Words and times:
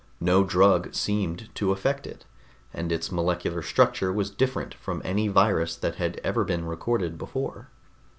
No 0.19 0.43
drug 0.43 0.95
seemed 0.95 1.53
to 1.53 1.71
affect 1.71 2.07
it, 2.07 2.25
and 2.73 2.91
its 2.91 3.11
molecular 3.11 3.61
structure 3.61 4.11
was 4.11 4.31
different 4.31 4.73
from 4.73 4.99
any 5.05 5.27
virus 5.27 5.75
that 5.75 5.97
had 5.97 6.19
ever 6.23 6.43
been 6.43 6.65
recorded 6.65 7.19
before. 7.19 7.67